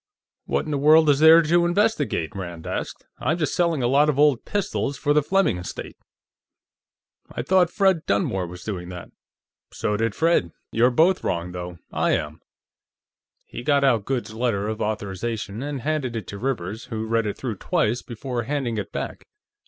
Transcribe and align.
"What 0.45 0.65
in 0.65 0.71
the 0.71 0.79
world 0.79 1.11
is 1.11 1.19
there 1.19 1.43
to 1.43 1.63
investigate?" 1.63 2.35
Rand 2.35 2.65
asked. 2.65 3.05
"I'm 3.19 3.37
just 3.37 3.53
selling 3.53 3.83
a 3.83 3.87
lot 3.87 4.09
of 4.09 4.17
old 4.17 4.45
pistols 4.45 4.97
for 4.97 5.13
the 5.13 5.21
Fleming 5.21 5.59
estate." 5.59 5.95
"I 7.31 7.43
thought 7.43 7.69
Fred 7.69 8.07
Dunmore 8.07 8.47
was 8.47 8.63
doing 8.63 8.89
that." 8.89 9.09
"So 9.71 9.97
did 9.97 10.15
Fred. 10.15 10.53
You're 10.71 10.89
both 10.89 11.23
wrong, 11.23 11.51
though. 11.51 11.77
I 11.91 12.13
am." 12.13 12.41
He 13.45 13.61
got 13.61 13.83
out 13.83 14.05
Goode's 14.05 14.33
letter 14.33 14.67
of 14.67 14.81
authorization 14.81 15.61
and 15.61 15.81
handed 15.81 16.15
it 16.15 16.25
to 16.29 16.39
Rivers, 16.39 16.85
who 16.85 17.05
read 17.05 17.27
it 17.27 17.37
through 17.37 17.57
twice 17.57 18.01
before 18.01 18.41
handing 18.45 18.79
it 18.79 18.91
back. 18.91 19.23